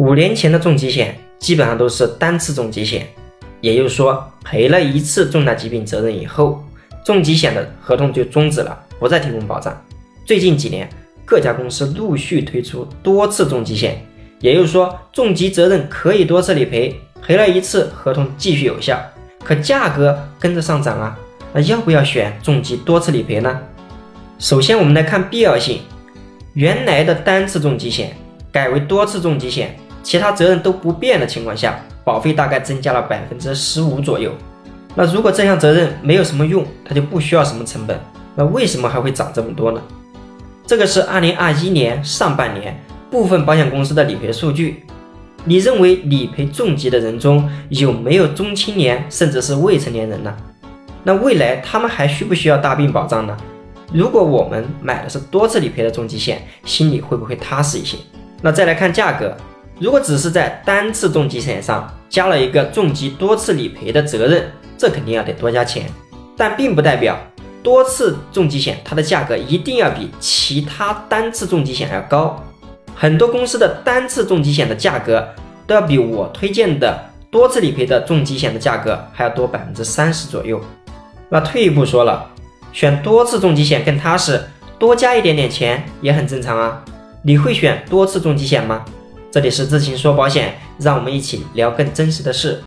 [0.00, 3.06] 五年前的重疾险基本上都是单次重疾险，
[3.60, 6.64] 也就是说赔了一次重大疾病责任以后，
[7.04, 9.78] 重疾险的合同就终止了，不再提供保障。
[10.24, 10.88] 最近几年，
[11.26, 14.02] 各家公司陆续推出多次重疾险，
[14.38, 18.98] 也就是说重疾责任可以多次理赔，赔了一次合同继续有效，
[19.44, 21.18] 可价格跟着上涨啊，
[21.52, 23.60] 那要不要选重疾多次理赔呢？
[24.38, 25.82] 首先我们来看必要性，
[26.54, 28.16] 原来的单次重疾险
[28.50, 29.76] 改为多次重疾险。
[30.02, 34.32] 其他责任都不变的情况下，保费大概增加了百分之十五左右。
[34.94, 37.98] 那如果这项责任没有什么用，它就不需要什么成本，
[38.34, 39.80] 那为什么还会涨这么多呢？
[40.66, 44.84] 这个是二零二一年上半年部分保险公司的理赔数据。
[45.44, 50.36] 你认为理赔重疾的人中有没有中青年甚至是未成年人呢？
[51.02, 53.36] 那未来他们还需不需要大病保障呢？
[53.92, 57.96] 如果我们买的是多次理赔的重疾险，心里会不会踏实一些？
[58.42, 59.36] 那再来看价格。
[59.80, 65.86] 如果只是在单次重疾险上加了一个重疾多次理赔的责任，这肯定要得多加钱。
[66.36, 67.18] 但并不代表
[67.62, 72.38] 多次重疾险它的价格一定要比其他单次重疾险要高。
[72.94, 75.26] 很多公司的单次重疾险的价格
[75.66, 80.60] 都要比我推荐的多次理赔的重疾险的价格还要多百分之三十左右。
[81.30, 82.28] 那退一步说了，
[82.74, 84.42] 选多次重疾险更踏实，
[84.78, 86.84] 多加一点点钱也很正常啊。
[87.22, 88.84] 你会选多次重疾险吗？
[89.32, 92.58] 这里是自行说保险，让我们一起聊更真实的事。